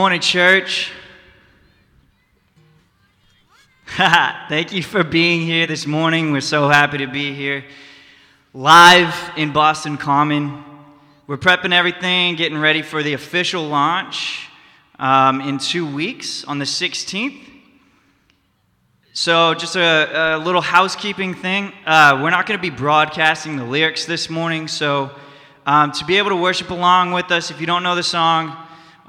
[0.00, 0.90] morning, church.
[3.98, 6.32] Thank you for being here this morning.
[6.32, 7.66] We're so happy to be here
[8.54, 10.64] live in Boston Common.
[11.26, 14.48] We're prepping everything, getting ready for the official launch
[14.98, 17.38] um, in two weeks on the 16th.
[19.12, 21.74] So, just a, a little housekeeping thing.
[21.84, 25.10] Uh, we're not going to be broadcasting the lyrics this morning, so
[25.66, 28.56] um, to be able to worship along with us, if you don't know the song,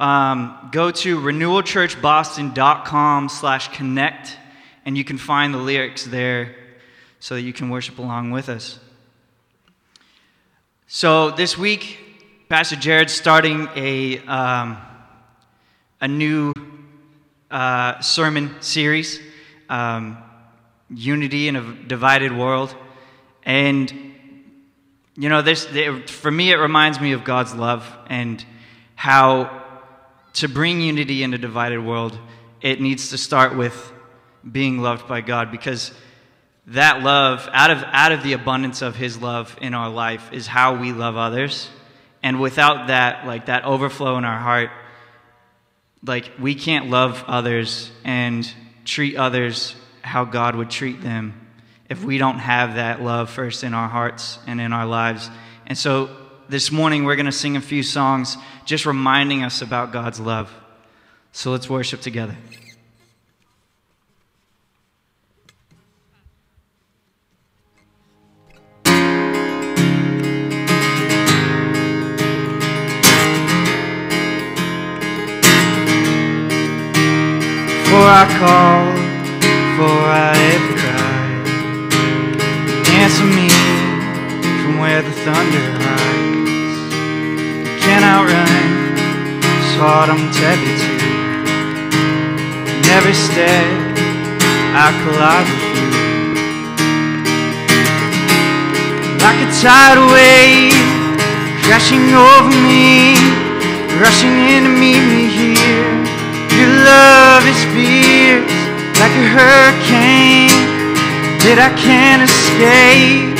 [0.01, 4.35] um, go to renewalchurchboston.com slash connect,
[4.83, 6.55] and you can find the lyrics there
[7.19, 8.79] so that you can worship along with us.
[10.87, 11.99] So this week,
[12.49, 14.79] Pastor Jared's starting a, um,
[16.01, 16.51] a new
[17.51, 19.19] uh, sermon series,
[19.69, 20.17] um,
[20.89, 22.75] Unity in a Divided World.
[23.43, 23.93] And,
[25.15, 25.67] you know, this,
[26.07, 28.43] for me, it reminds me of God's love and
[28.95, 29.60] how
[30.33, 32.17] to bring unity in a divided world,
[32.61, 33.91] it needs to start with
[34.49, 35.91] being loved by God because
[36.67, 40.47] that love, out of, out of the abundance of His love in our life, is
[40.47, 41.69] how we love others.
[42.23, 44.69] And without that, like that overflow in our heart,
[46.05, 48.51] like we can't love others and
[48.85, 51.47] treat others how God would treat them
[51.89, 55.29] if we don't have that love first in our hearts and in our lives.
[55.67, 56.09] And so
[56.51, 58.35] this morning we're going to sing a few songs
[58.65, 60.53] just reminding us about God's love.
[61.31, 62.35] So let's worship together.
[77.85, 78.91] For I call,
[79.77, 80.40] for I
[84.81, 86.81] where the thunder hides.
[87.85, 88.97] can't outrun
[89.37, 90.93] this heart I'm tethered to.
[92.65, 93.13] In every
[94.73, 95.89] I collide with you.
[99.21, 100.73] Like a tidal wave
[101.61, 103.13] crashing over me,
[104.01, 105.93] rushing in to meet me here.
[106.57, 108.49] Your love is fierce
[108.97, 110.53] like a hurricane
[111.45, 113.30] that I can't escape,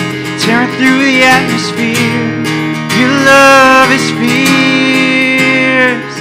[0.41, 1.93] tearing through the atmosphere.
[2.97, 6.17] Your love is fierce.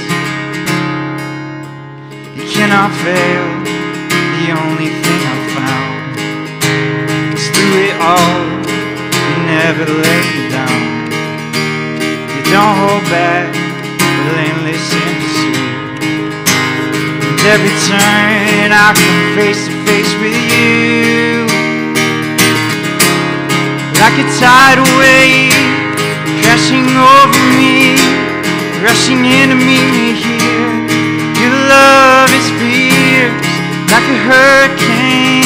[2.36, 3.48] You cannot fail.
[4.36, 6.20] The only thing I've found
[7.32, 8.44] is through it all,
[9.08, 11.08] you never let me down.
[12.28, 13.48] You don't hold back,
[14.28, 15.64] relentless in pursuit.
[17.24, 21.49] And every turn I come face to face with you
[24.00, 25.52] Like a tidal wave
[26.42, 28.00] crashing over me
[28.80, 30.72] Rushing in to meet me here.
[31.40, 33.48] Your love is fierce
[33.92, 35.44] like a hurricane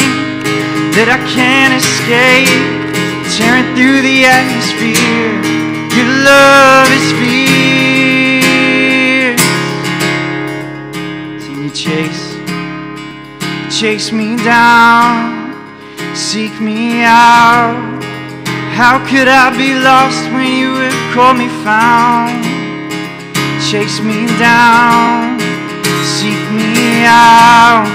[0.95, 2.85] That I can't escape
[3.33, 5.33] Tearing through the atmosphere.
[5.97, 8.55] Your love is fierce.
[11.43, 12.37] See me chase,
[13.77, 15.55] chase me down,
[16.15, 18.04] seek me out.
[18.75, 22.43] How could I be lost when you would call me found?
[23.63, 25.39] Chase me down,
[26.03, 27.87] seek me out.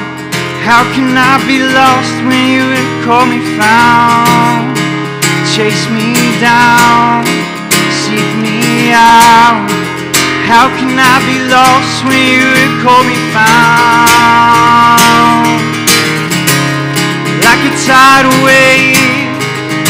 [0.64, 4.72] How can I be lost when you would call me found?
[5.52, 7.28] Chase me down,
[8.00, 9.68] seek me out.
[10.48, 13.60] How can I be lost when you would call me found?
[17.44, 18.89] Like a tidal wave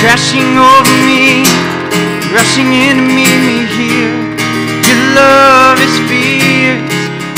[0.01, 1.45] crashing over me,
[2.33, 4.17] rushing in to meet me here.
[4.89, 6.81] Your love is fierce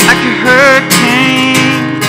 [0.07, 1.99] like a hurricane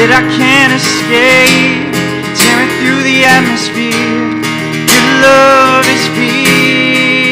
[0.00, 1.92] that I can't escape,
[2.40, 4.32] tearing through the atmosphere.
[4.88, 7.28] Your love is fierce.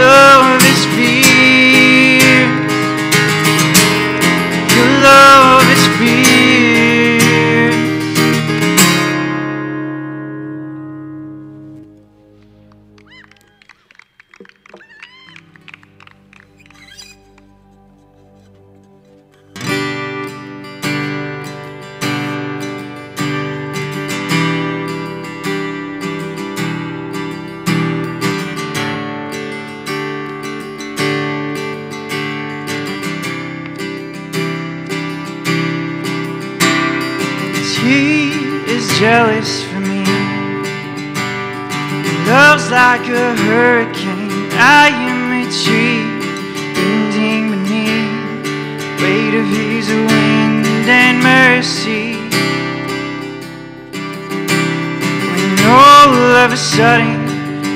[0.00, 2.56] Love is fierce.
[4.72, 6.33] Your love is fierce.
[39.44, 40.00] For me.
[42.26, 44.48] Loves like a hurricane.
[44.56, 46.00] I am a tree
[46.72, 52.16] bending beneath weight of His wind and mercy.
[55.28, 57.20] When all of a sudden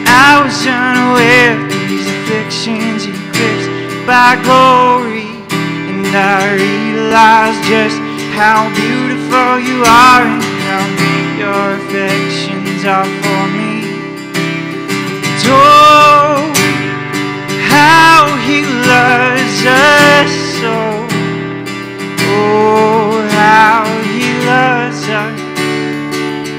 [0.09, 3.69] I was unaware of these afflictions eclipsed
[4.07, 8.01] by glory, and I realized just
[8.33, 13.75] how beautiful you are and how your affections are for me.
[15.23, 16.51] And oh,
[17.71, 20.77] how he loves us so.
[22.27, 25.39] Oh, how he loves us.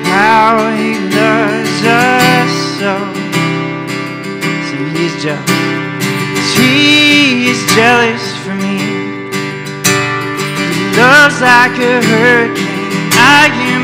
[0.08, 2.94] How he loves us so.
[4.68, 5.60] See, he is jealous.
[6.56, 8.80] He is jealous for me.
[10.72, 12.80] He loves like a hurricane.
[13.22, 13.79] I am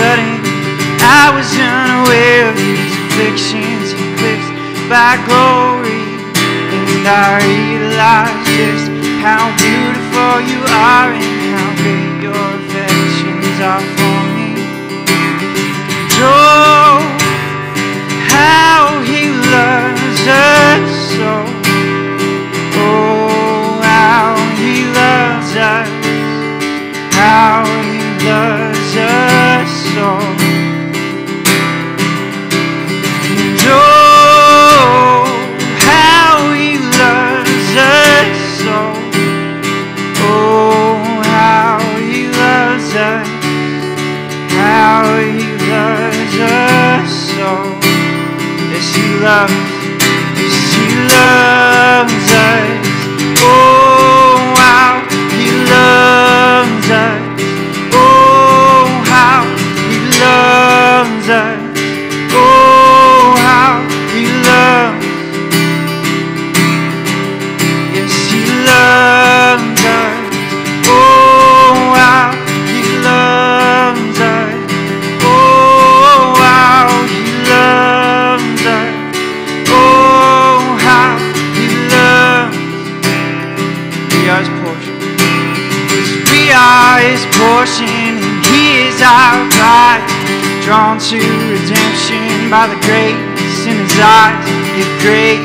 [0.00, 0.40] sudden
[1.20, 4.52] I was unaware of these afflictions eclipsed
[4.88, 6.00] by glory,
[6.72, 8.88] and I realized just
[9.20, 14.52] how beautiful you are and how great your affections are for me.
[16.24, 17.04] Oh,
[18.32, 21.32] how he loves us so.
[22.80, 25.88] Oh, how he loves us.
[27.12, 29.39] How he loves us
[30.00, 30.12] so.
[33.32, 35.24] And oh,
[35.88, 38.78] how he loves us so.
[40.24, 43.28] Oh, how he loves us.
[44.56, 47.50] How he loves us so.
[48.72, 49.69] Yes, he loves.
[94.00, 94.32] In.
[94.80, 95.44] If great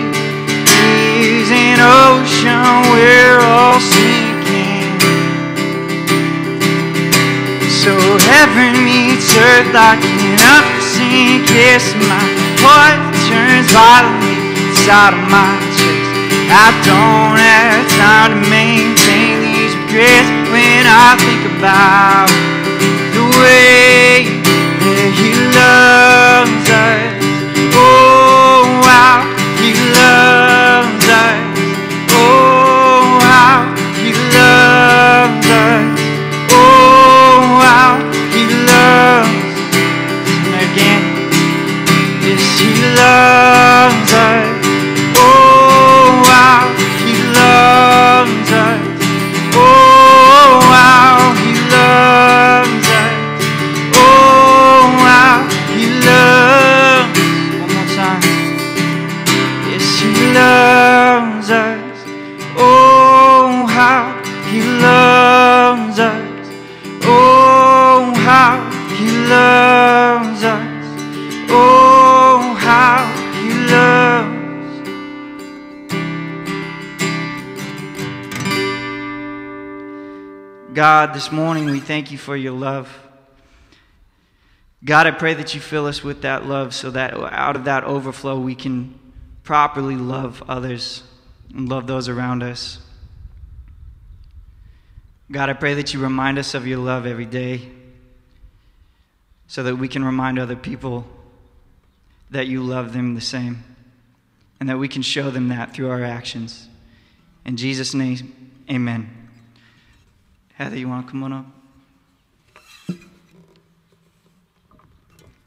[0.80, 4.96] is an ocean, we're all sinking.
[7.68, 7.92] So
[8.32, 11.94] heaven meets earth like an upsink kiss.
[12.08, 12.24] My
[12.64, 14.40] heart turns violently
[14.72, 16.12] inside of my chest.
[16.48, 22.32] I don't have time to maintain these regrets when I think about
[23.12, 24.32] the way
[24.80, 26.05] that He loves
[81.16, 82.94] this morning we thank you for your love.
[84.84, 87.86] God, I pray that you fill us with that love so that out of that
[87.86, 89.00] overflow we can
[89.42, 91.04] properly love others
[91.54, 92.80] and love those around us.
[95.32, 97.62] God, I pray that you remind us of your love every day
[99.48, 101.08] so that we can remind other people
[102.30, 103.64] that you love them the same
[104.60, 106.68] and that we can show them that through our actions.
[107.46, 109.15] In Jesus' name, amen.
[110.58, 111.46] Heather, you want to come on up?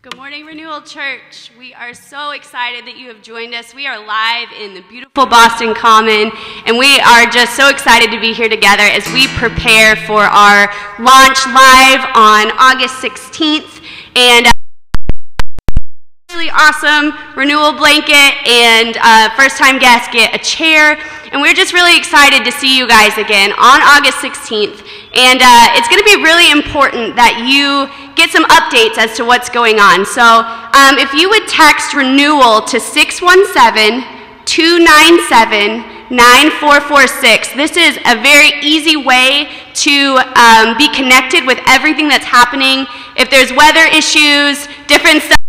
[0.03, 1.51] Good morning, Renewal Church.
[1.59, 3.75] We are so excited that you have joined us.
[3.75, 6.31] We are live in the beautiful Boston Common,
[6.67, 10.69] and we are just so excited to be here together as we prepare for our
[11.01, 13.81] launch live on August 16th.
[14.15, 14.53] And uh,
[16.35, 20.99] really awesome renewal blanket, and uh, first time guests get a chair.
[21.33, 24.83] And we're just really excited to see you guys again on August 16th.
[25.19, 29.27] And uh, it's going to be really important that you get some updates as to
[29.27, 30.07] what's going on.
[30.07, 34.07] So um, if you would text renewal to 617
[34.47, 37.53] 297 9446.
[37.53, 39.51] This is a very easy way
[39.85, 42.87] to um, be connected with everything that's happening.
[43.17, 45.43] If there's weather issues, different stuff,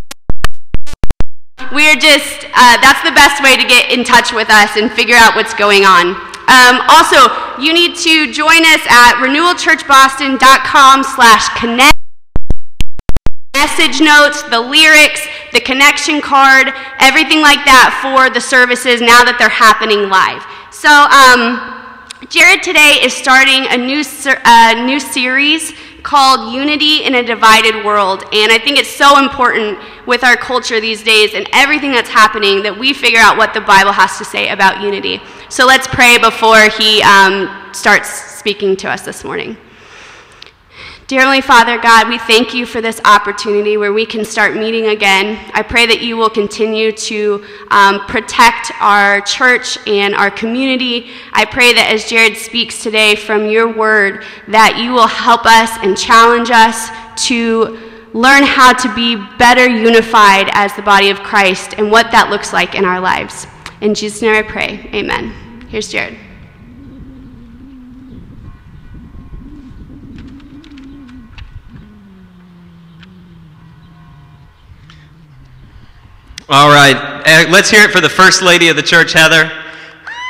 [1.72, 5.16] we're just, uh, that's the best way to get in touch with us and figure
[5.16, 6.18] out what's going on.
[6.50, 7.30] Um, also,
[7.62, 11.94] you need to join us at renewalchurchboston.com slash connect
[13.54, 19.38] message notes, the lyrics, the connection card, everything like that for the services now that
[19.38, 20.42] they're happening live.
[20.74, 21.78] So, um,
[22.30, 28.24] Jared today is starting a new, uh, new series called Unity in a Divided World.
[28.34, 29.78] And I think it's so important
[30.08, 33.62] with our culture these days and everything that's happening that we figure out what the
[33.62, 35.22] Bible has to say about unity.
[35.50, 39.58] So let's pray before he um, starts speaking to us this morning.
[41.08, 44.90] Dear Heavenly Father, God, we thank you for this opportunity where we can start meeting
[44.90, 45.44] again.
[45.56, 51.10] I pray that you will continue to um, protect our church and our community.
[51.34, 55.72] I pray that as Jared speaks today from your word, that you will help us
[55.82, 56.92] and challenge us
[57.26, 57.80] to
[58.14, 62.54] learn how to be better unified as the body of Christ and what that looks
[62.54, 63.48] like in our lives.
[63.82, 64.90] In Jesus' name I pray.
[64.94, 65.66] Amen.
[65.70, 66.18] Here's Jared.
[76.52, 79.52] All right, uh, let's hear it for the First Lady of the church, Heather.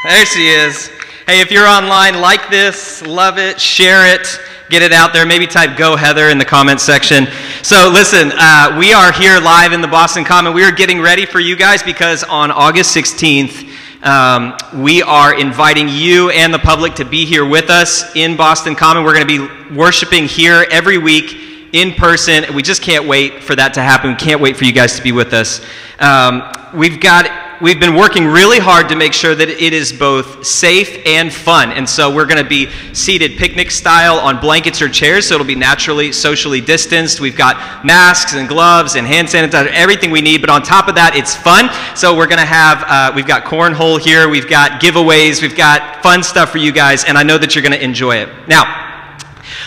[0.03, 0.89] There she is.
[1.25, 4.27] Hey, if you're online, like this, love it, share it,
[4.69, 5.25] get it out there.
[5.25, 7.27] Maybe type Go Heather in the comments section.
[7.63, 10.53] So, listen, uh, we are here live in the Boston Common.
[10.53, 13.67] We are getting ready for you guys because on August 16th,
[14.03, 18.75] um, we are inviting you and the public to be here with us in Boston
[18.75, 19.03] Common.
[19.03, 21.35] We're going to be worshiping here every week
[21.73, 22.53] in person.
[22.53, 24.11] We just can't wait for that to happen.
[24.11, 25.65] We can't wait for you guys to be with us.
[25.99, 26.43] Um,
[26.75, 31.06] we've got we've been working really hard to make sure that it is both safe
[31.06, 31.72] and fun.
[31.72, 35.48] And so we're going to be seated picnic style on blankets or chairs, so it'll
[35.48, 37.20] be naturally socially distanced.
[37.20, 40.42] We've got masks and gloves and hand sanitizer, everything we need.
[40.42, 41.70] But on top of that, it's fun.
[41.96, 46.01] So we're going to have uh, we've got cornhole here, we've got giveaways, we've got
[46.01, 48.30] fun stuff for you guys, and I know that you're going to enjoy it.
[48.48, 48.88] Now.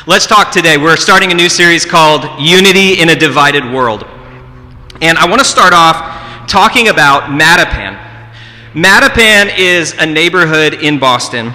[0.04, 0.78] Let's talk today.
[0.78, 4.04] We're starting a new series called Unity in a Divided World.
[5.00, 7.98] And I want to start off talking about Mattapan.
[8.72, 11.52] Mattapan is a neighborhood in Boston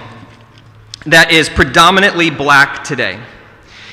[1.05, 3.19] that is predominantly black today.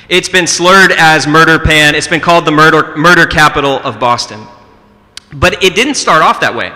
[0.08, 1.94] It's been slurred as Murder Pan.
[1.94, 4.46] It's been called the murder, murder capital of Boston.
[5.32, 6.66] But it didn't start off that way.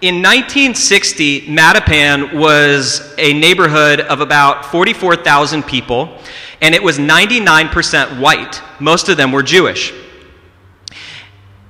[0.00, 6.18] In 1960, Mattapan was a neighborhood of about 44,000 people
[6.60, 8.62] and it was 99% white.
[8.80, 9.92] Most of them were Jewish.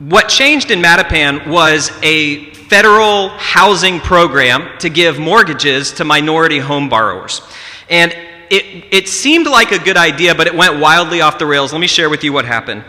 [0.09, 6.88] What changed in Mattapan was a federal housing program to give mortgages to minority home
[6.88, 7.40] borrowers.
[7.88, 8.11] And
[8.50, 11.73] it, it seemed like a good idea, but it went wildly off the rails.
[11.73, 12.82] Let me share with you what happened.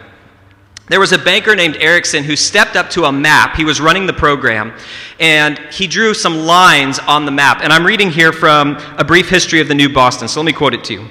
[0.87, 3.57] There was a banker named Erickson who stepped up to a map.
[3.57, 4.73] He was running the program,
[5.19, 7.59] and he drew some lines on the map.
[7.61, 10.53] And I'm reading here from A Brief History of the New Boston, so let me
[10.53, 11.09] quote it to you.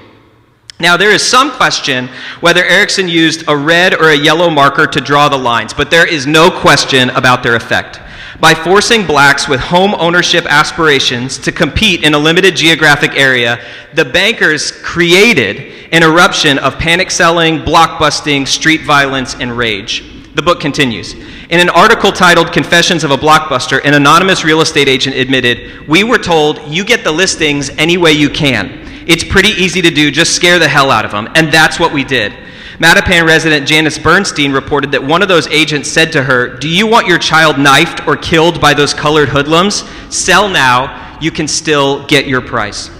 [0.82, 2.08] Now, there is some question
[2.40, 6.08] whether Erickson used a red or a yellow marker to draw the lines, but there
[6.08, 8.00] is no question about their effect.
[8.40, 14.04] By forcing blacks with home ownership aspirations to compete in a limited geographic area, the
[14.04, 20.02] bankers created an eruption of panic selling, blockbusting, street violence, and rage.
[20.34, 21.12] The book continues.
[21.12, 26.02] In an article titled Confessions of a Blockbuster, an anonymous real estate agent admitted, We
[26.02, 28.81] were told you get the listings any way you can.
[29.06, 31.28] It's pretty easy to do, just scare the hell out of them.
[31.34, 32.32] And that's what we did.
[32.78, 36.86] Mattapan resident Janice Bernstein reported that one of those agents said to her, Do you
[36.86, 39.84] want your child knifed or killed by those colored hoodlums?
[40.08, 42.90] Sell now, you can still get your price.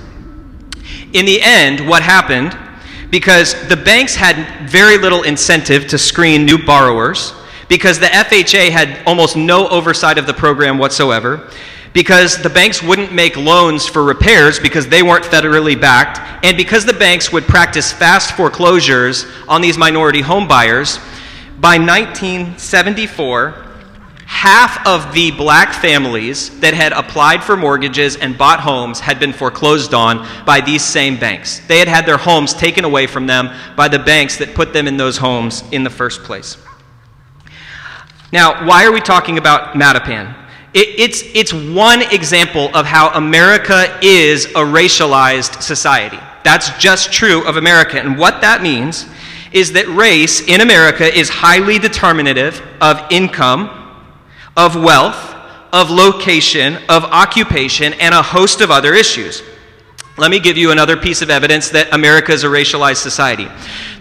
[1.12, 2.56] In the end, what happened,
[3.10, 7.34] because the banks had very little incentive to screen new borrowers,
[7.68, 11.50] because the FHA had almost no oversight of the program whatsoever,
[11.92, 16.84] because the banks wouldn't make loans for repairs because they weren't federally backed, and because
[16.84, 20.98] the banks would practice fast foreclosures on these minority home buyers,
[21.60, 23.66] by 1974,
[24.26, 29.32] half of the black families that had applied for mortgages and bought homes had been
[29.32, 31.60] foreclosed on by these same banks.
[31.68, 34.88] They had had their homes taken away from them by the banks that put them
[34.88, 36.56] in those homes in the first place.
[38.32, 40.41] Now, why are we talking about Mattapan?
[40.74, 46.18] It, it's, it's one example of how America is a racialized society.
[46.44, 47.98] That's just true of America.
[47.98, 49.06] And what that means
[49.52, 53.70] is that race in America is highly determinative of income,
[54.56, 55.34] of wealth,
[55.72, 59.42] of location, of occupation, and a host of other issues.
[60.18, 63.48] Let me give you another piece of evidence that America is a racialized society.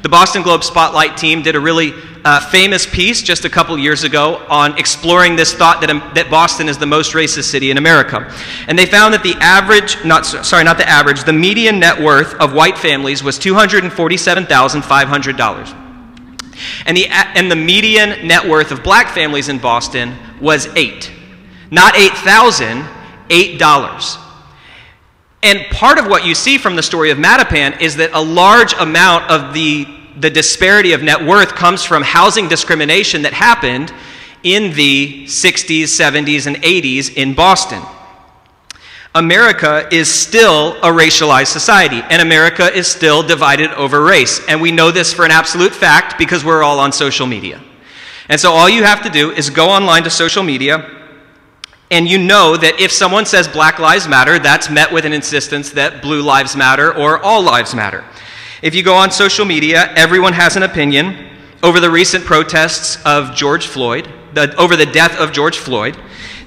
[0.02, 1.94] The Boston Globe Spotlight team did a really
[2.24, 6.32] uh, famous piece just a couple years ago on exploring this thought that, um, that
[6.32, 8.34] Boston is the most racist city in America.
[8.68, 12.34] And they found that the average, not, sorry, not the average, the median net worth
[12.36, 15.78] of white families was $247,500.
[16.86, 21.12] And the, and the median net worth of black families in Boston was eight.
[21.70, 22.84] Not 8,000,
[23.30, 24.31] $8.
[25.44, 28.74] And part of what you see from the story of Mattapan is that a large
[28.74, 29.88] amount of the,
[30.20, 33.92] the disparity of net worth comes from housing discrimination that happened
[34.44, 37.82] in the 60s, 70s, and 80s in Boston.
[39.14, 44.40] America is still a racialized society, and America is still divided over race.
[44.48, 47.62] And we know this for an absolute fact because we're all on social media.
[48.30, 51.01] And so all you have to do is go online to social media
[51.92, 55.72] and you know that if someone says Black Lives Matter, that's met with an insistence
[55.72, 58.06] that Blue Lives Matter or All Lives Matter.
[58.62, 61.28] If you go on social media, everyone has an opinion
[61.62, 65.98] over the recent protests of George Floyd, the, over the death of George Floyd.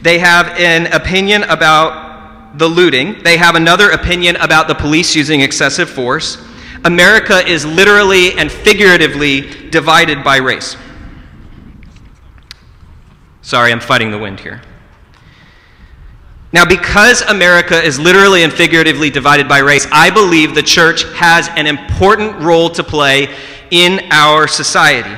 [0.00, 5.42] They have an opinion about the looting, they have another opinion about the police using
[5.42, 6.38] excessive force.
[6.84, 10.76] America is literally and figuratively divided by race.
[13.42, 14.62] Sorry, I'm fighting the wind here.
[16.54, 21.48] Now, because America is literally and figuratively divided by race, I believe the church has
[21.56, 23.34] an important role to play
[23.72, 25.16] in our society.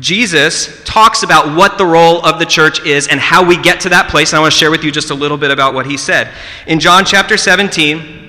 [0.00, 3.90] Jesus talks about what the role of the church is and how we get to
[3.90, 4.32] that place.
[4.32, 6.34] And I want to share with you just a little bit about what he said.
[6.66, 8.19] In John chapter 17,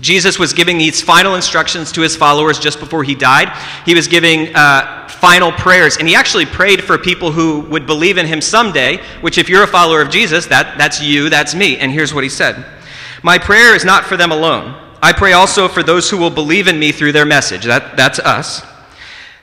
[0.00, 3.52] Jesus was giving these final instructions to his followers just before he died.
[3.84, 5.96] He was giving uh, final prayers.
[5.96, 9.64] And he actually prayed for people who would believe in him someday, which, if you're
[9.64, 11.78] a follower of Jesus, that, that's you, that's me.
[11.78, 12.64] And here's what he said
[13.22, 14.84] My prayer is not for them alone.
[15.00, 17.64] I pray also for those who will believe in me through their message.
[17.64, 18.62] That, that's us.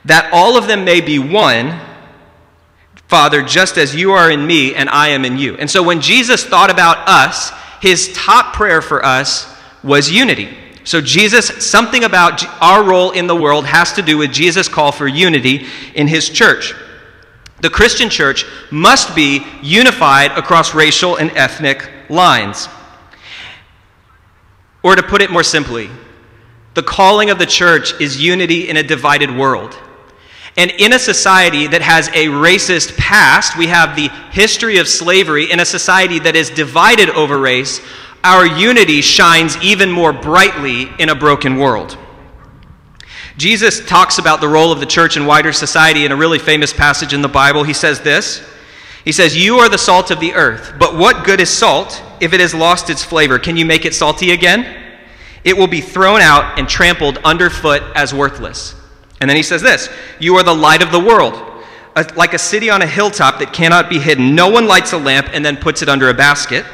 [0.04, 1.80] That all of them may be one,
[3.08, 5.56] Father, just as you are in me and I am in you.
[5.56, 9.55] And so when Jesus thought about us, his top prayer for us
[9.86, 10.54] was unity.
[10.84, 14.92] So, Jesus, something about our role in the world has to do with Jesus' call
[14.92, 16.74] for unity in his church.
[17.60, 22.68] The Christian church must be unified across racial and ethnic lines.
[24.82, 25.90] Or to put it more simply,
[26.74, 29.76] the calling of the church is unity in a divided world.
[30.56, 35.50] And in a society that has a racist past, we have the history of slavery.
[35.50, 37.80] In a society that is divided over race,
[38.26, 41.96] our unity shines even more brightly in a broken world.
[43.36, 46.72] Jesus talks about the role of the church in wider society in a really famous
[46.72, 47.62] passage in the Bible.
[47.62, 48.44] He says this
[49.04, 52.32] He says, You are the salt of the earth, but what good is salt if
[52.32, 53.38] it has lost its flavor?
[53.38, 54.82] Can you make it salty again?
[55.44, 58.74] It will be thrown out and trampled underfoot as worthless.
[59.20, 61.40] And then he says this You are the light of the world.
[62.16, 64.34] like a city on a hilltop that cannot be hidden.
[64.34, 66.66] No one lights a lamp and then puts it under a basket.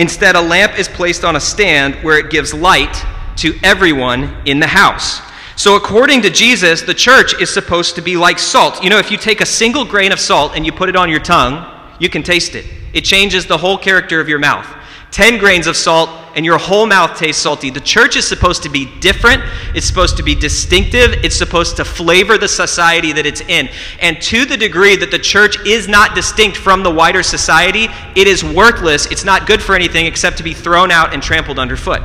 [0.00, 3.04] Instead, a lamp is placed on a stand where it gives light
[3.36, 5.20] to everyone in the house.
[5.56, 8.82] So, according to Jesus, the church is supposed to be like salt.
[8.82, 11.10] You know, if you take a single grain of salt and you put it on
[11.10, 11.66] your tongue,
[11.98, 12.64] you can taste it.
[12.94, 14.66] It changes the whole character of your mouth.
[15.10, 17.70] 10 grains of salt and your whole mouth tastes salty.
[17.70, 19.42] The church is supposed to be different,
[19.74, 23.68] it's supposed to be distinctive, it's supposed to flavor the society that it's in.
[24.00, 28.26] And to the degree that the church is not distinct from the wider society, it
[28.26, 32.02] is worthless, it's not good for anything except to be thrown out and trampled underfoot.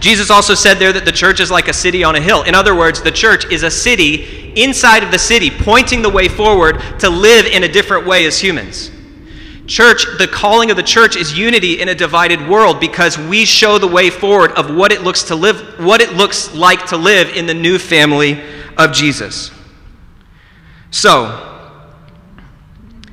[0.00, 2.42] Jesus also said there that the church is like a city on a hill.
[2.42, 6.28] In other words, the church is a city inside of the city, pointing the way
[6.28, 8.90] forward to live in a different way as humans.
[9.66, 13.78] Church, the calling of the church is unity in a divided world because we show
[13.78, 17.36] the way forward of what it looks to live what it looks like to live
[17.36, 18.40] in the new family
[18.76, 19.50] of Jesus.
[20.90, 21.42] So,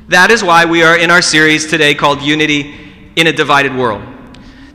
[0.10, 2.76] that is why we are in our series today called Unity
[3.16, 4.13] in a Divided World.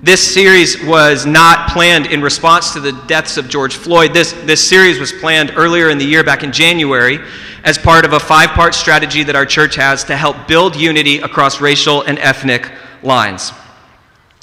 [0.00, 4.14] This series was not planned in response to the deaths of George Floyd.
[4.14, 7.18] This, this series was planned earlier in the year, back in January,
[7.64, 11.18] as part of a five part strategy that our church has to help build unity
[11.18, 12.70] across racial and ethnic
[13.02, 13.50] lines.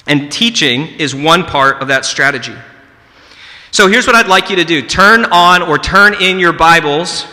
[0.06, 2.54] And teaching is one part of that strategy.
[3.70, 7.24] So here's what I'd like you to do turn on or turn in your Bibles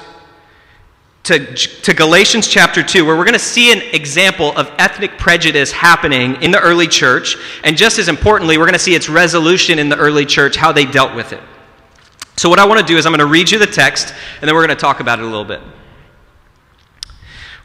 [1.24, 5.72] to, to Galatians chapter 2, where we're going to see an example of ethnic prejudice
[5.72, 7.38] happening in the early church.
[7.64, 10.74] And just as importantly, we're going to see its resolution in the early church, how
[10.74, 11.42] they dealt with it.
[12.36, 14.48] So, what I want to do is I'm going to read you the text, and
[14.48, 15.62] then we're going to talk about it a little bit.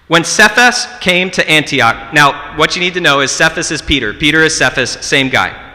[0.07, 4.15] When Cephas came to Antioch, now what you need to know is Cephas is Peter.
[4.15, 5.75] Peter is Cephas, same guy.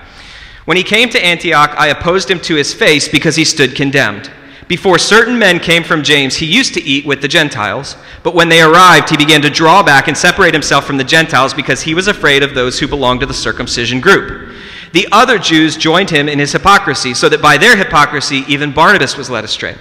[0.66, 4.32] When he came to Antioch, I opposed him to his face because he stood condemned.
[4.68, 8.50] Before certain men came from James, he used to eat with the Gentiles, but when
[8.50, 11.94] they arrived, he began to draw back and separate himself from the Gentiles because he
[11.94, 14.56] was afraid of those who belonged to the circumcision group.
[14.94, 19.18] The other Jews joined him in his hypocrisy, so that by their hypocrisy, even Barnabas
[19.18, 19.76] was led astray.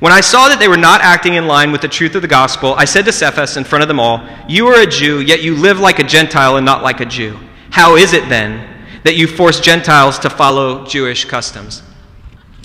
[0.00, 2.28] When I saw that they were not acting in line with the truth of the
[2.28, 5.42] gospel, I said to Cephas in front of them all, You are a Jew, yet
[5.42, 7.38] you live like a Gentile and not like a Jew.
[7.70, 8.68] How is it then
[9.02, 11.82] that you force Gentiles to follow Jewish customs?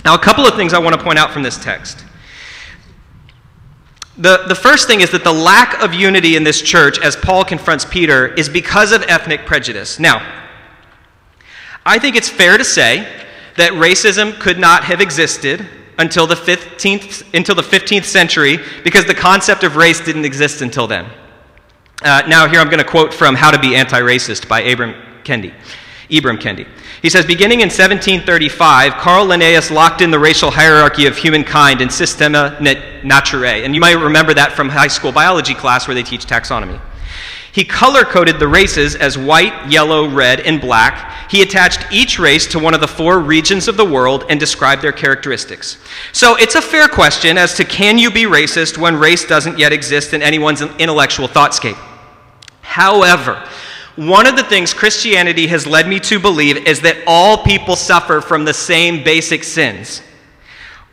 [0.04, 2.04] Now, a couple of things I want to point out from this text.
[4.16, 7.44] The, the first thing is that the lack of unity in this church, as Paul
[7.44, 9.98] confronts Peter, is because of ethnic prejudice.
[9.98, 10.46] Now,
[11.86, 13.06] I think it's fair to say
[13.56, 15.66] that racism could not have existed
[15.98, 20.86] until the 15th, until the 15th century because the concept of race didn't exist until
[20.86, 21.06] then.
[22.02, 24.94] Uh, now, here I'm going to quote from How to Be Anti Racist by Abram
[25.24, 25.52] Kendi.
[26.08, 26.66] Ibram Kendi.
[27.02, 31.88] He says, beginning in 1735, Carl Linnaeus locked in the racial hierarchy of humankind in
[31.88, 33.64] Systema Naturae.
[33.64, 36.78] And you might remember that from high school biology class where they teach taxonomy.
[37.52, 41.30] He color coded the races as white, yellow, red, and black.
[41.30, 44.82] He attached each race to one of the four regions of the world and described
[44.82, 45.78] their characteristics.
[46.12, 49.72] So it's a fair question as to can you be racist when race doesn't yet
[49.72, 51.78] exist in anyone's intellectual thoughtscape?
[52.60, 53.44] However,
[53.96, 58.20] one of the things Christianity has led me to believe is that all people suffer
[58.20, 60.02] from the same basic sins.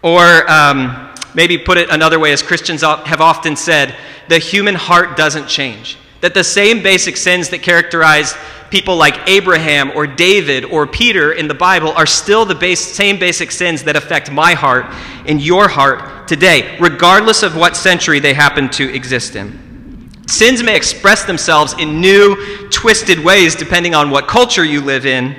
[0.02, 3.96] Or um, maybe put it another way, as Christians have often said,
[4.30, 5.98] the human heart doesn't change.
[6.22, 8.34] That the same basic sins that characterize
[8.70, 13.20] people like Abraham or David or Peter in the Bible are still the base, same
[13.20, 14.88] basic sins that affect my heart
[15.26, 19.67] and your heart today, regardless of what century they happen to exist in.
[20.28, 25.36] Sins may express themselves in new, twisted ways depending on what culture you live in,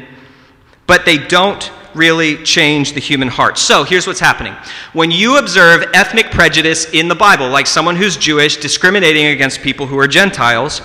[0.86, 3.58] but they don't really change the human heart.
[3.58, 4.54] So here's what's happening.
[4.92, 9.86] When you observe ethnic prejudice in the Bible, like someone who's Jewish discriminating against people
[9.86, 10.80] who are Gentiles,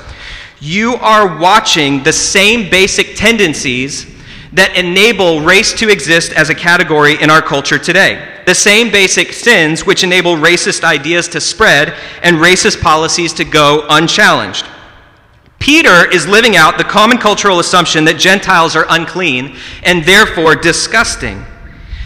[0.60, 4.13] you are watching the same basic tendencies
[4.54, 8.42] that enable race to exist as a category in our culture today.
[8.46, 13.86] The same basic sins which enable racist ideas to spread and racist policies to go
[13.90, 14.66] unchallenged.
[15.60, 21.44] Peter is living out the common cultural assumption that Gentiles are unclean and therefore disgusting.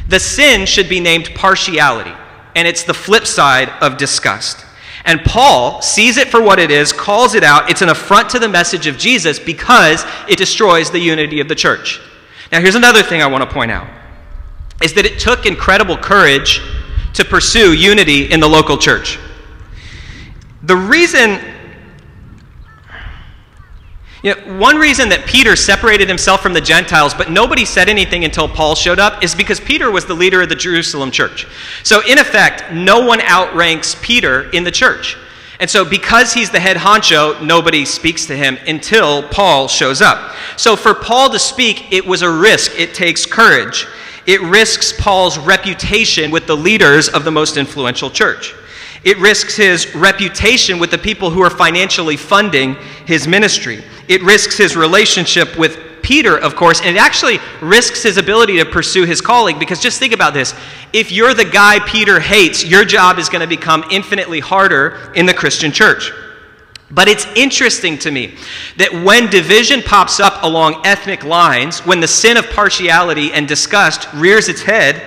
[0.08, 2.14] The sin should be named partiality,
[2.56, 4.64] and it's the flip side of disgust.
[5.04, 7.70] And Paul sees it for what it is, calls it out.
[7.70, 11.56] It's an affront to the message of Jesus because it destroys the unity of the
[11.56, 12.00] church.
[12.52, 13.88] Now, here's another thing I want to point out
[14.82, 16.62] is that it took incredible courage
[17.14, 19.18] to pursue unity in the local church.
[20.64, 21.40] The reason
[24.24, 28.26] you know, one reason that Peter separated himself from the Gentiles, but nobody said anything
[28.26, 31.48] until Paul showed up, is because Peter was the leader of the Jerusalem church.
[31.84, 35.18] So, in effect, no one outranks Peter in the church.
[35.60, 40.36] And so, because he's the head honcho, nobody speaks to him until Paul shows up.
[40.56, 42.78] So, for Paul to speak, it was a risk.
[42.78, 43.88] It takes courage.
[44.28, 48.54] It risks Paul's reputation with the leaders of the most influential church.
[49.04, 53.84] It risks his reputation with the people who are financially funding his ministry.
[54.08, 58.66] It risks his relationship with Peter, of course, and it actually risks his ability to
[58.66, 60.56] pursue his calling because just think about this.
[60.94, 65.26] If you're the guy Peter hates, your job is going to become infinitely harder in
[65.26, 66.14] the Christian church.
[66.90, 68.36] But it's interesting to me
[68.78, 74.08] that when division pops up along ethnic lines, when the sin of partiality and disgust
[74.14, 75.04] rears its head,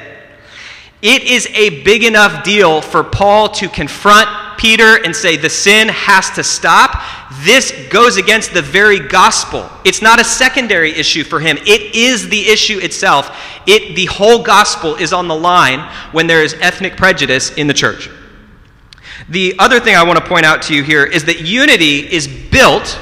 [1.01, 5.89] it is a big enough deal for Paul to confront Peter and say, the sin
[5.89, 7.03] has to stop.
[7.45, 9.71] This goes against the very gospel.
[9.85, 13.37] It's not a secondary issue for him, it is the issue itself.
[13.67, 15.81] It, the whole gospel is on the line
[16.13, 18.11] when there is ethnic prejudice in the church.
[19.29, 22.27] The other thing I want to point out to you here is that unity is
[22.27, 22.99] built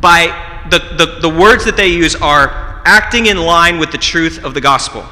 [0.00, 4.42] by the, the, the words that they use are acting in line with the truth
[4.44, 5.04] of the gospel.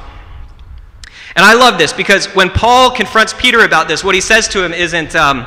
[1.35, 4.65] And I love this because when Paul confronts Peter about this, what he says to
[4.65, 5.45] him isn't, um,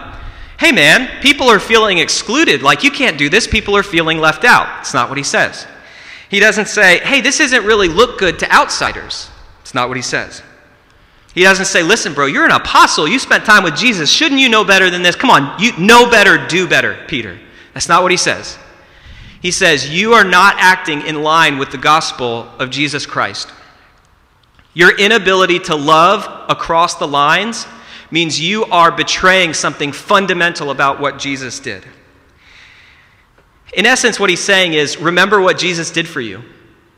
[0.60, 2.62] hey man, people are feeling excluded.
[2.62, 3.46] Like, you can't do this.
[3.46, 4.80] People are feeling left out.
[4.80, 5.66] It's not what he says.
[6.28, 9.30] He doesn't say, hey, this isn't really look good to outsiders.
[9.62, 10.42] It's not what he says.
[11.34, 13.08] He doesn't say, listen, bro, you're an apostle.
[13.08, 14.10] You spent time with Jesus.
[14.10, 15.16] Shouldn't you know better than this?
[15.16, 17.38] Come on, you know better, do better, Peter.
[17.72, 18.58] That's not what he says.
[19.40, 23.50] He says, You are not acting in line with the gospel of Jesus Christ.
[24.74, 27.66] Your inability to love across the lines
[28.10, 31.84] means you are betraying something fundamental about what Jesus did.
[33.72, 36.42] In essence, what he's saying is remember what Jesus did for you.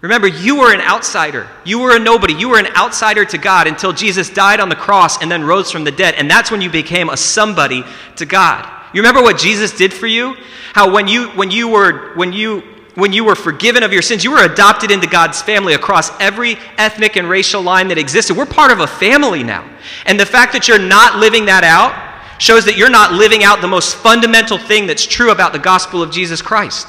[0.01, 1.49] Remember, you were an outsider.
[1.65, 2.35] You were a nobody.
[2.35, 5.71] You were an outsider to God until Jesus died on the cross and then rose
[5.71, 6.17] from the dead.
[6.17, 7.85] And that's when you became a somebody
[8.17, 8.69] to God.
[8.93, 10.37] You remember what Jesus did for you?
[10.73, 12.63] How when you when you were when you
[12.95, 16.57] when you were forgiven of your sins, you were adopted into God's family across every
[16.77, 18.37] ethnic and racial line that existed.
[18.37, 19.69] We're part of a family now.
[20.05, 23.61] And the fact that you're not living that out shows that you're not living out
[23.61, 26.89] the most fundamental thing that's true about the gospel of Jesus Christ.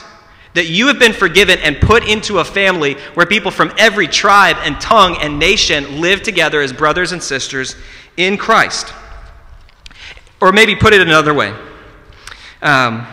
[0.56, 4.58] That you have been forgiven and put into a family where people from every tribe
[4.60, 7.76] and tongue and nation live together as brothers and sisters
[8.18, 8.94] in Christ.
[10.42, 11.56] Or maybe put it another way.
[12.62, 13.08] Um,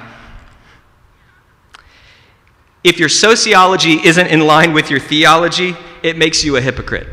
[2.83, 7.07] if your sociology isn't in line with your theology, it makes you a hypocrite.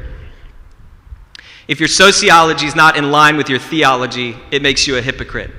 [1.68, 5.52] If your sociology is not in line with your theology, it makes you a hypocrite.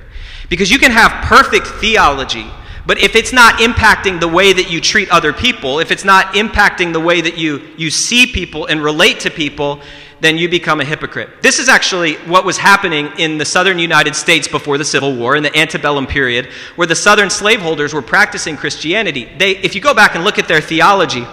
[0.49, 2.47] Because you can have perfect theology,
[2.89, 6.33] but if it's not impacting the way that you treat other people, if it's not
[6.33, 9.79] impacting the way that you, you see people and relate to people,
[10.21, 11.29] then you become a hypocrite.
[11.43, 15.35] This is actually what was happening in the southern United States before the Civil War,
[15.35, 16.47] in the antebellum period,
[16.77, 19.29] where the southern slaveholders were practicing Christianity.
[19.37, 21.27] They, if you go back and look at their theology,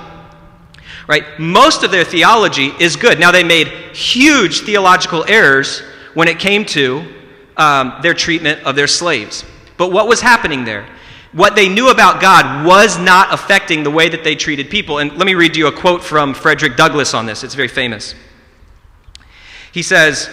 [1.09, 1.25] right?
[1.38, 3.19] Most of their theology is good.
[3.19, 5.81] Now, they made huge theological errors
[6.12, 7.03] when it came to
[7.57, 9.42] um, their treatment of their slaves.
[9.79, 10.87] But what was happening there?
[11.37, 15.01] What they knew about God was not affecting the way that they treated people.
[15.01, 17.44] And let me read you a quote from Frederick Douglass on this.
[17.44, 18.14] It's very famous.
[19.70, 20.31] He says,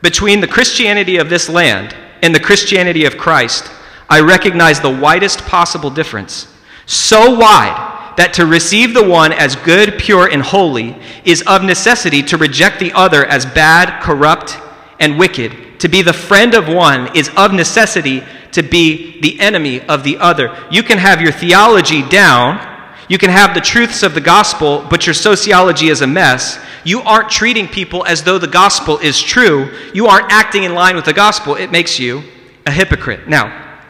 [0.00, 3.70] Between the Christianity of this land and the Christianity of Christ,
[4.08, 6.50] I recognize the widest possible difference.
[6.86, 12.22] So wide that to receive the one as good, pure, and holy is of necessity
[12.22, 14.56] to reject the other as bad, corrupt,
[14.98, 15.78] and wicked.
[15.80, 20.18] To be the friend of one is of necessity to be the enemy of the
[20.18, 20.56] other.
[20.70, 22.64] You can have your theology down,
[23.08, 26.58] you can have the truths of the gospel, but your sociology is a mess.
[26.84, 29.74] You aren't treating people as though the gospel is true.
[29.94, 31.54] You aren't acting in line with the gospel.
[31.54, 32.22] It makes you
[32.66, 33.26] a hypocrite.
[33.26, 33.80] Now,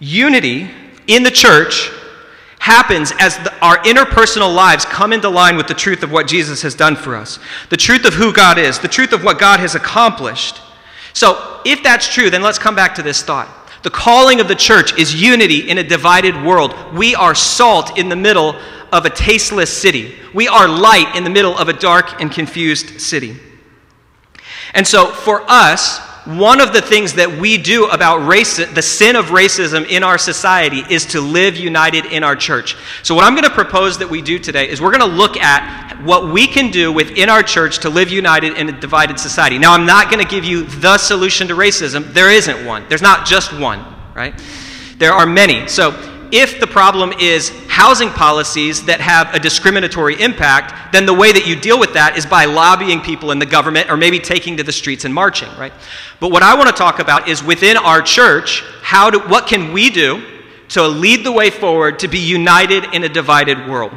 [0.00, 0.68] unity
[1.06, 1.90] in the church
[2.58, 6.62] happens as the, our interpersonal lives come into line with the truth of what Jesus
[6.62, 7.38] has done for us,
[7.70, 10.60] the truth of who God is, the truth of what God has accomplished.
[11.12, 13.48] So, if that's true, then let's come back to this thought.
[13.82, 16.74] The calling of the church is unity in a divided world.
[16.94, 18.56] We are salt in the middle
[18.92, 20.16] of a tasteless city.
[20.34, 23.36] We are light in the middle of a dark and confused city.
[24.74, 29.16] And so, for us, one of the things that we do about race, the sin
[29.16, 32.76] of racism in our society is to live united in our church.
[33.02, 35.38] So, what I'm going to propose that we do today is we're going to look
[35.38, 39.58] at what we can do within our church to live united in a divided society.
[39.58, 42.12] Now, I'm not going to give you the solution to racism.
[42.12, 44.34] There isn't one, there's not just one, right?
[44.98, 45.68] There are many.
[45.68, 45.92] So,
[46.32, 51.46] if the problem is housing policies that have a discriminatory impact, then the way that
[51.46, 54.62] you deal with that is by lobbying people in the government or maybe taking to
[54.62, 55.72] the streets and marching, right?
[56.20, 59.72] But what I want to talk about is within our church, how do, what can
[59.72, 60.22] we do
[60.70, 63.92] to lead the way forward to be united in a divided world?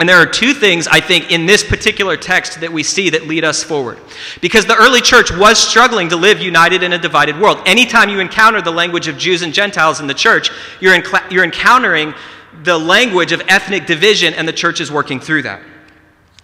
[0.00, 3.26] And there are two things, I think, in this particular text that we see that
[3.26, 3.98] lead us forward.
[4.40, 7.58] Because the early church was struggling to live united in a divided world.
[7.66, 11.44] Anytime you encounter the language of Jews and Gentiles in the church, you're, in, you're
[11.44, 12.14] encountering
[12.62, 15.60] the language of ethnic division, and the church is working through that.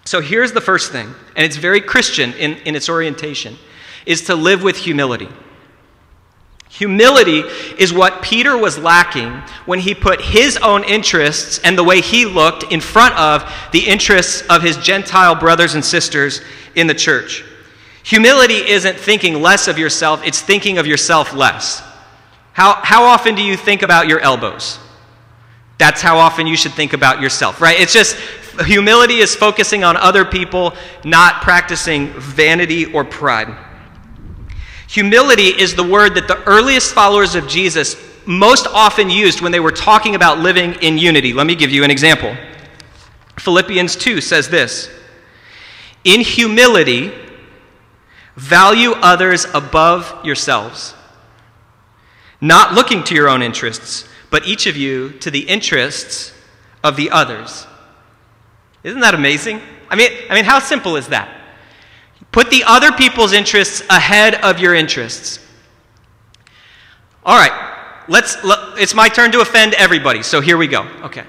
[0.05, 3.57] So here's the first thing, and it's very Christian in, in its orientation,
[4.05, 5.29] is to live with humility.
[6.77, 7.39] Humility
[7.79, 9.33] is what Peter was lacking
[9.65, 13.79] when he put his own interests and the way he looked in front of the
[13.79, 16.43] interests of his Gentile brothers and sisters
[16.75, 17.43] in the church.
[18.03, 21.83] Humility isn't thinking less of yourself, it's thinking of yourself less.
[22.53, 24.79] How, how often do you think about your elbows?
[25.79, 27.81] That's how often you should think about yourself, right?
[27.81, 28.17] It's just
[28.67, 33.57] humility is focusing on other people, not practicing vanity or pride.
[34.89, 37.97] Humility is the word that the earliest followers of Jesus
[38.27, 41.33] most often used when they were talking about living in unity.
[41.33, 42.37] Let me give you an example.
[43.39, 44.91] Philippians 2 says this
[46.05, 47.13] In humility,
[48.35, 50.95] value others above yourselves,
[52.41, 56.33] not looking to your own interests, but each of you to the interests
[56.83, 57.67] of the others.
[58.83, 59.61] Isn't that amazing?
[59.89, 61.36] I mean, I mean how simple is that?
[62.37, 65.41] Put the other people's interests ahead of your interests.
[67.25, 70.83] All right, let's, let, it's my turn to offend everybody, so here we go.
[71.05, 71.25] Okay.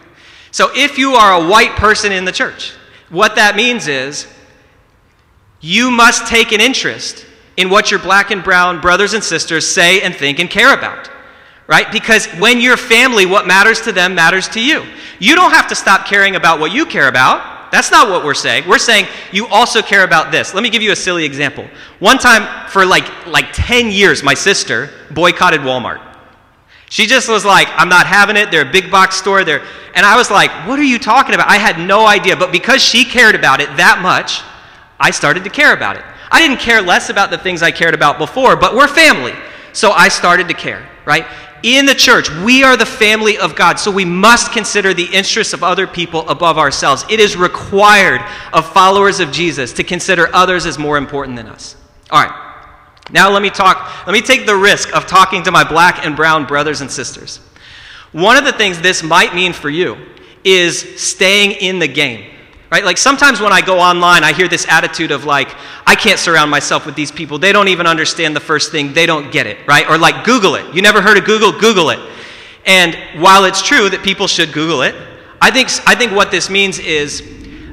[0.52, 2.74] So if you are a white person in the church,
[3.08, 4.28] what that means is
[5.62, 10.02] you must take an interest in what your black and brown brothers and sisters say
[10.02, 11.10] and think and care about.
[11.68, 11.90] Right?
[11.90, 14.84] Because when you're family, what matters to them matters to you.
[15.20, 17.57] You don't have to stop caring about what you care about.
[17.72, 18.68] That's not what we're saying.
[18.68, 20.54] We're saying you also care about this.
[20.54, 21.68] Let me give you a silly example.
[22.00, 26.02] One time, for like, like 10 years, my sister boycotted Walmart.
[26.90, 28.50] She just was like, I'm not having it.
[28.50, 29.44] They're a big box store.
[29.44, 29.62] They're,
[29.94, 31.50] and I was like, what are you talking about?
[31.50, 32.38] I had no idea.
[32.38, 34.42] But because she cared about it that much,
[35.00, 36.04] I started to care about it.
[36.32, 39.34] I didn't care less about the things I cared about before, but we're family.
[39.74, 41.26] So I started to care, right?
[41.64, 45.54] In the church, we are the family of God, so we must consider the interests
[45.54, 47.04] of other people above ourselves.
[47.10, 48.22] It is required
[48.54, 51.76] of followers of Jesus to consider others as more important than us.
[52.12, 52.44] All right.
[53.12, 56.16] Now let me talk, let me take the risk of talking to my black and
[56.16, 57.40] brown brothers and sisters.
[58.12, 59.98] One of the things this might mean for you
[60.44, 62.37] is staying in the game.
[62.70, 62.84] Right?
[62.84, 66.52] Like sometimes when I go online, I hear this attitude of like, I can't surround
[66.52, 67.40] myself with these people.
[67.40, 68.92] They don't even understand the first thing.
[68.92, 69.90] They don't get it, right?
[69.90, 70.76] Or like Google it.
[70.76, 71.54] You never heard of Google?
[71.54, 72.00] Google it.
[72.66, 74.94] And while it's true that people should Google it,
[75.40, 77.24] I think, I think what this means is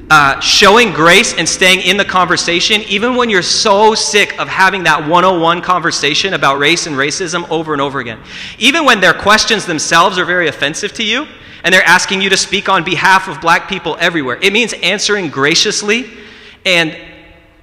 [0.09, 4.83] uh, showing grace and staying in the conversation, even when you're so sick of having
[4.83, 8.19] that 101 conversation about race and racism over and over again.
[8.59, 11.27] Even when their questions themselves are very offensive to you,
[11.65, 14.37] and they're asking you to speak on behalf of black people everywhere.
[14.39, 16.07] It means answering graciously
[16.63, 16.95] and,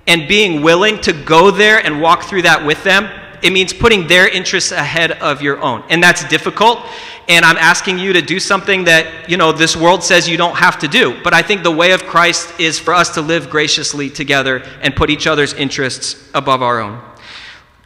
[0.09, 3.09] and being willing to go there and walk through that with them.
[3.45, 5.85] It means putting their interests ahead of your own.
[5.89, 6.81] And that's difficult.
[7.29, 10.57] And I'm asking you to do something that, you know, this world says you don't
[10.57, 11.23] have to do.
[11.23, 14.97] But I think the way of Christ is for us to live graciously together and
[14.97, 17.01] put each other's interests above our own.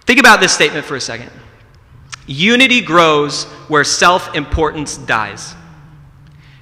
[0.06, 1.30] Think about this statement for a second.
[2.26, 5.54] Unity grows where self importance dies.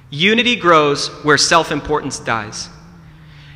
[0.09, 2.69] Unity grows where self importance dies.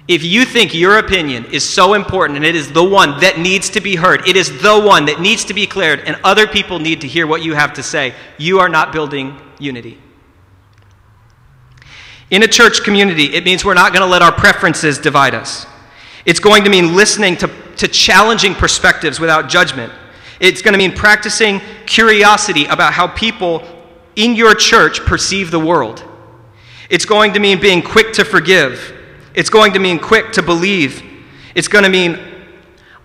[0.08, 3.70] If you think your opinion is so important and it is the one that needs
[3.70, 6.80] to be heard, it is the one that needs to be cleared, and other people
[6.80, 10.00] need to hear what you have to say, you are not building unity.
[12.32, 15.68] In a church community, it means we're not going to let our preferences divide us.
[16.26, 19.94] It's going to mean listening to, to challenging perspectives without judgment.
[20.40, 23.64] It's going to mean practicing curiosity about how people
[24.16, 26.04] in your church perceive the world.
[26.90, 28.96] It's going to mean being quick to forgive.
[29.36, 31.04] It's going to mean quick to believe.
[31.56, 32.20] It's going to mean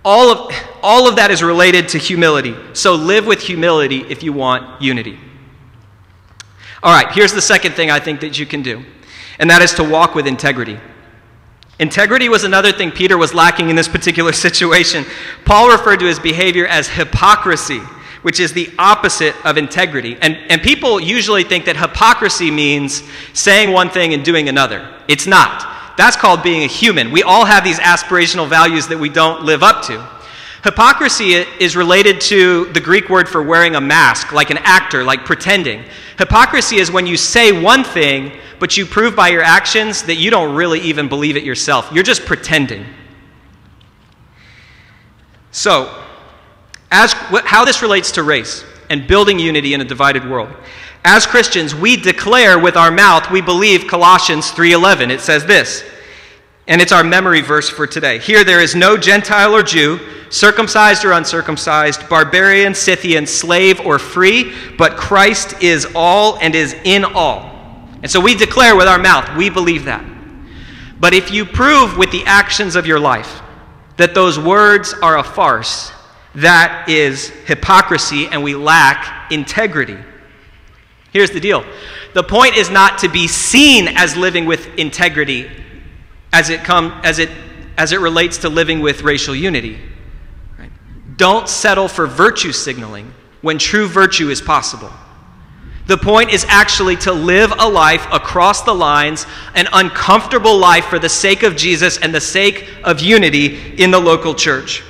[0.04, 2.54] all of, all of that is related to humility.
[2.72, 5.18] So live with humility if you want unity.
[6.82, 8.84] All right, here's the second thing I think that you can do,
[9.38, 10.78] and that is to walk with integrity.
[11.78, 15.04] Integrity was another thing Peter was lacking in this particular situation.
[15.44, 17.80] Paul referred to his behavior as hypocrisy
[18.24, 20.16] which is the opposite of integrity.
[20.18, 23.02] And, and people usually think that hypocrisy means
[23.34, 24.90] saying one thing and doing another.
[25.08, 25.94] It's not.
[25.98, 27.10] That's called being a human.
[27.10, 30.08] We all have these aspirational values that we don't live up to.
[30.62, 35.26] Hypocrisy is related to the Greek word for wearing a mask, like an actor, like
[35.26, 35.84] pretending.
[36.16, 40.30] Hypocrisy is when you say one thing, but you prove by your actions that you
[40.30, 41.90] don't really even believe it yourself.
[41.92, 42.86] You're just pretending.
[45.50, 46.02] So,
[46.94, 47.12] as,
[47.44, 50.54] how this relates to race and building unity in a divided world.
[51.04, 55.10] As Christians, we declare with our mouth we believe Colossians 3:11.
[55.10, 55.84] It says this,
[56.68, 58.18] and it's our memory verse for today.
[58.18, 59.98] Here there is no Gentile or Jew,
[60.30, 67.04] circumcised or uncircumcised, barbarian, Scythian, slave or free, but Christ is all and is in
[67.04, 67.50] all.
[68.02, 70.04] And so we declare with our mouth, we believe that.
[71.00, 73.42] But if you prove with the actions of your life
[73.96, 75.90] that those words are a farce,
[76.36, 79.98] that is hypocrisy and we lack integrity.
[81.12, 81.64] Here's the deal
[82.14, 85.50] the point is not to be seen as living with integrity
[86.32, 87.30] as it, come, as it,
[87.76, 89.78] as it relates to living with racial unity.
[90.58, 90.70] Right?
[91.16, 94.90] Don't settle for virtue signaling when true virtue is possible.
[95.86, 100.98] The point is actually to live a life across the lines, an uncomfortable life for
[100.98, 104.82] the sake of Jesus and the sake of unity in the local church.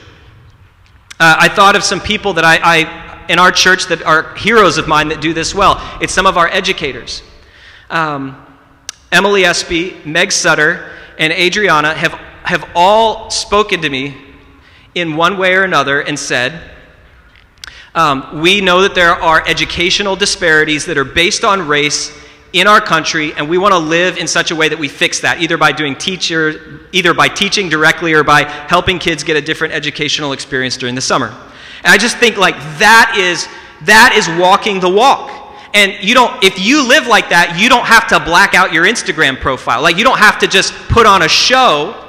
[1.20, 4.78] Uh, I thought of some people that I, I, in our church that are heroes
[4.78, 5.80] of mine that do this well.
[6.00, 7.22] It's some of our educators.
[7.88, 8.44] Um,
[9.12, 12.12] Emily Espy, Meg Sutter, and Adriana have,
[12.42, 14.16] have all spoken to me
[14.96, 16.60] in one way or another and said,
[17.94, 22.10] um, We know that there are educational disparities that are based on race
[22.54, 25.20] in our country, and we want to live in such a way that we fix
[25.20, 29.42] that, either by doing teacher, either by teaching directly or by helping kids get a
[29.42, 31.26] different educational experience during the summer.
[31.82, 33.48] And I just think like that is
[33.86, 35.32] that is walking the walk.
[35.74, 38.84] And you don't, if you live like that, you don't have to black out your
[38.84, 39.82] Instagram profile.
[39.82, 42.00] Like, you don't have to just put on a show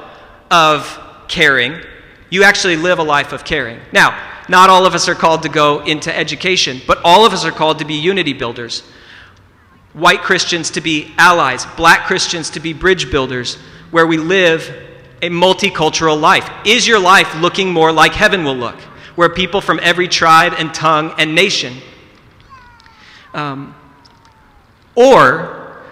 [0.52, 1.82] of caring.
[2.30, 3.80] You actually live a life of caring.
[3.92, 4.16] Now,
[4.48, 7.52] not all of us are called to go into education, but all of us are
[7.52, 8.84] called to be unity builders.
[9.96, 13.56] White Christians to be allies, black Christians to be bridge builders,
[13.90, 14.74] where we live
[15.22, 16.48] a multicultural life.
[16.66, 18.80] Is your life looking more like heaven will look,
[19.16, 21.74] where people from every tribe and tongue and nation
[23.36, 23.76] um,
[24.96, 25.84] or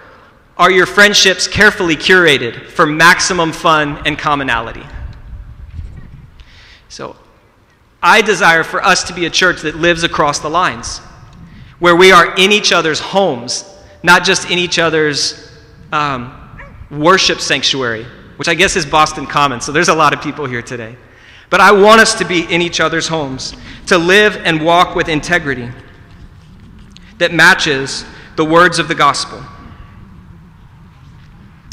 [0.57, 4.85] are your friendships carefully curated for maximum fun and commonality?
[6.87, 7.17] So,
[8.01, 10.99] I desire for us to be a church that lives across the lines,
[11.79, 13.65] where we are in each other's homes,
[14.03, 15.49] not just in each other's
[15.91, 16.37] um,
[16.91, 20.61] worship sanctuary, which I guess is Boston Common, so there's a lot of people here
[20.61, 20.95] today.
[21.49, 23.55] But I want us to be in each other's homes,
[23.87, 25.69] to live and walk with integrity
[27.19, 29.41] that matches the words of the gospel.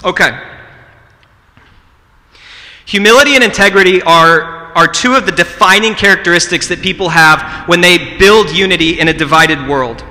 [0.04, 0.38] Okay.
[2.86, 4.42] Humility and integrity are,
[4.74, 9.12] are two of the defining characteristics that people have when they build unity in a
[9.12, 10.04] divided world.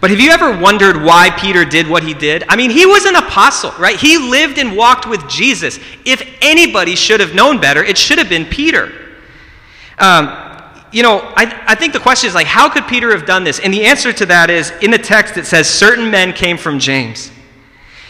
[0.00, 2.44] But have you ever wondered why Peter did what he did?
[2.48, 3.98] I mean, he was an apostle, right?
[3.98, 5.78] He lived and walked with Jesus.
[6.04, 8.92] If anybody should have known better, it should have been Peter.
[9.98, 10.26] Um,
[10.92, 13.58] you know, I, I think the question is like, how could Peter have done this?
[13.58, 16.78] And the answer to that is in the text, it says, certain men came from
[16.78, 17.30] James.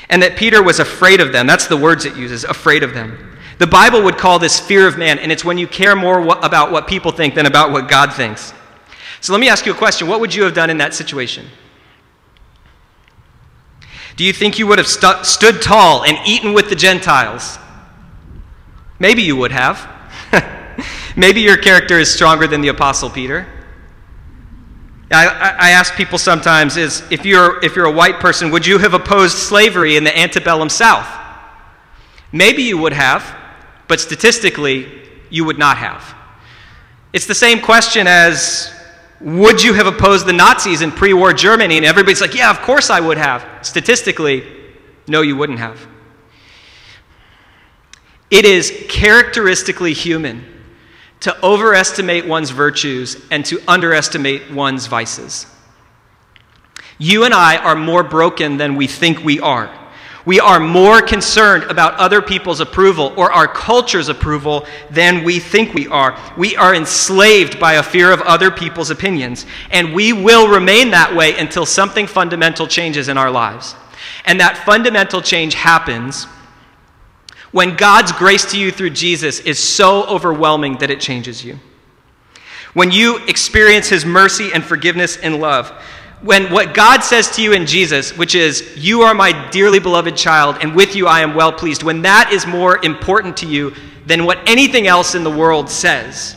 [0.08, 1.46] And that Peter was afraid of them.
[1.46, 3.38] That's the words it uses, afraid of them.
[3.58, 6.44] The Bible would call this fear of man, and it's when you care more wh-
[6.44, 8.52] about what people think than about what God thinks.
[9.20, 10.06] So let me ask you a question.
[10.06, 11.46] What would you have done in that situation?
[14.16, 17.58] Do you think you would have stu- stood tall and eaten with the Gentiles?
[18.98, 19.88] Maybe you would have.
[21.16, 23.46] Maybe your character is stronger than the Apostle Peter.
[25.10, 28.78] I, I, ask people sometimes is if you're, if you're a white person, would you
[28.78, 31.06] have opposed slavery in the antebellum South?
[32.32, 33.24] Maybe you would have,
[33.86, 34.88] but statistically,
[35.30, 36.14] you would not have.
[37.12, 38.72] It's the same question as
[39.20, 41.76] would you have opposed the Nazis in pre war Germany?
[41.76, 43.46] And everybody's like, yeah, of course I would have.
[43.62, 44.46] Statistically,
[45.08, 45.86] no, you wouldn't have.
[48.30, 50.44] It is characteristically human
[51.20, 55.46] to overestimate one's virtues and to underestimate one's vices.
[56.98, 59.70] You and I are more broken than we think we are.
[60.26, 65.72] We are more concerned about other people's approval or our culture's approval than we think
[65.72, 66.18] we are.
[66.36, 71.14] We are enslaved by a fear of other people's opinions, and we will remain that
[71.14, 73.76] way until something fundamental changes in our lives.
[74.24, 76.24] And that fundamental change happens
[77.52, 81.60] when God's grace to you through Jesus is so overwhelming that it changes you.
[82.74, 85.72] When you experience his mercy and forgiveness and love.
[86.22, 90.16] When what God says to you in Jesus, which is, You are my dearly beloved
[90.16, 93.74] child, and with you I am well pleased, when that is more important to you
[94.06, 96.36] than what anything else in the world says,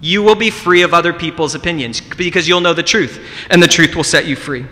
[0.00, 3.68] you will be free of other people's opinions because you'll know the truth, and the
[3.68, 4.66] truth will set you free.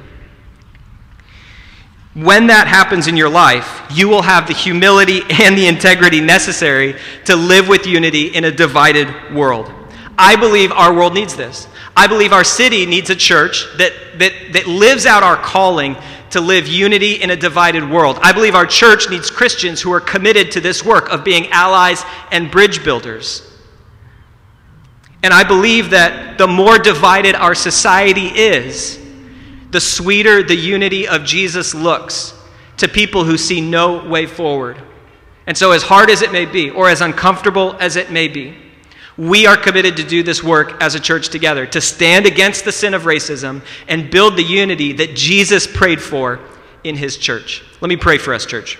[2.14, 6.96] When that happens in your life, you will have the humility and the integrity necessary
[7.26, 9.70] to live with unity in a divided world.
[10.16, 11.68] I believe our world needs this.
[11.96, 15.96] I believe our city needs a church that, that, that lives out our calling
[16.30, 18.18] to live unity in a divided world.
[18.20, 22.04] I believe our church needs Christians who are committed to this work of being allies
[22.30, 23.50] and bridge builders.
[25.22, 29.00] And I believe that the more divided our society is,
[29.70, 32.34] the sweeter the unity of Jesus looks
[32.76, 34.80] to people who see no way forward.
[35.46, 38.56] And so, as hard as it may be, or as uncomfortable as it may be,
[39.18, 42.72] we are committed to do this work as a church together, to stand against the
[42.72, 46.40] sin of racism and build the unity that Jesus prayed for
[46.84, 47.64] in his church.
[47.80, 48.78] Let me pray for us, church.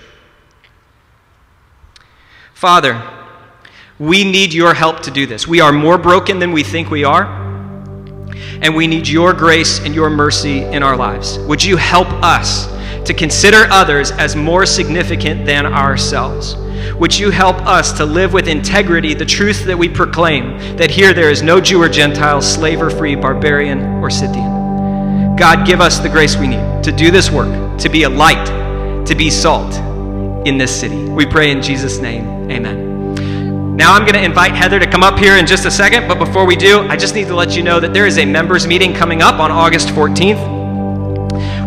[2.55, 3.03] Father,
[3.99, 5.47] we need your help to do this.
[5.47, 7.47] We are more broken than we think we are
[8.62, 11.39] and we need your grace and your mercy in our lives.
[11.41, 12.66] Would you help us
[13.07, 16.57] to consider others as more significant than ourselves?
[16.94, 21.12] Would you help us to live with integrity the truth that we proclaim that here
[21.12, 25.36] there is no Jew or Gentile, slave or free, barbarian or Scythian?
[25.36, 28.46] God, give us the grace we need to do this work, to be a light,
[29.07, 29.74] to be salt
[30.46, 31.04] in this city.
[31.04, 32.50] We pray in Jesus' name.
[32.50, 33.76] Amen.
[33.76, 36.18] Now I'm going to invite Heather to come up here in just a second, but
[36.18, 38.66] before we do, I just need to let you know that there is a members
[38.66, 40.65] meeting coming up on August 14th.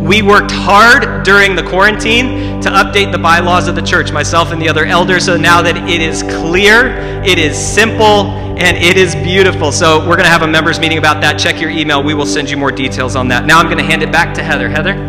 [0.01, 4.61] We worked hard during the quarantine to update the bylaws of the church, myself and
[4.61, 9.15] the other elders, so now that it is clear, it is simple, and it is
[9.15, 9.71] beautiful.
[9.71, 11.39] So we're going to have a members meeting about that.
[11.39, 12.01] Check your email.
[12.01, 13.45] We will send you more details on that.
[13.45, 14.69] Now I'm going to hand it back to Heather.
[14.69, 15.08] Heather?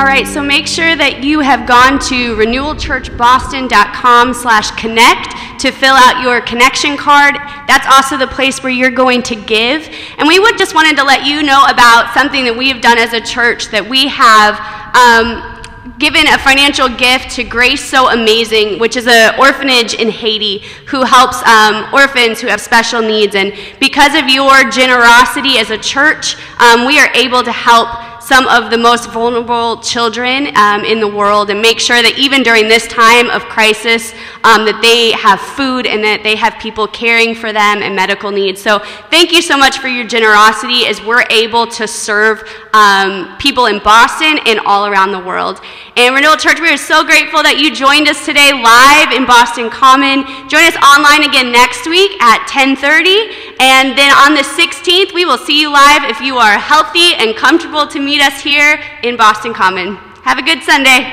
[0.00, 5.92] All right, so make sure that you have gone to renewalchurchboston.com slash connect to fill
[5.92, 7.34] out your connection card.
[7.68, 9.86] That's also the place where you're going to give.
[10.16, 12.96] And we would just wanted to let you know about something that we have done
[12.96, 14.56] as a church that we have
[14.96, 15.60] um,
[15.98, 21.04] given a financial gift to Grace So Amazing, which is an orphanage in Haiti who
[21.04, 23.34] helps um, orphans who have special needs.
[23.34, 28.46] And because of your generosity as a church, um, we are able to help some
[28.46, 32.68] of the most vulnerable children um, in the world and make sure that even during
[32.68, 34.14] this time of crisis
[34.46, 38.30] um, that they have food and that they have people caring for them and medical
[38.30, 38.62] needs.
[38.62, 38.78] So
[39.10, 43.82] thank you so much for your generosity as we're able to serve um, people in
[43.82, 45.58] boston and all around the world.
[45.96, 49.74] And renewal church we are so grateful that you joined us today live in boston
[49.74, 50.22] common.
[50.46, 55.36] Join us online again next week at 10.30 and then on the 16th we will
[55.36, 59.52] see you live if you are healthy and comfortable to meet us here in Boston
[59.52, 59.96] Common.
[60.24, 61.12] Have a good Sunday.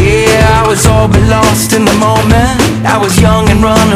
[0.00, 2.60] Yeah, I was all but lost in the moment.
[2.88, 3.86] I was young and running.